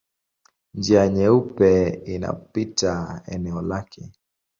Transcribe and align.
Njia 0.73 1.07
Nyeupe 1.07 1.87
inapita 1.89 3.21
eneo 3.27 3.61
lake. 3.61 4.09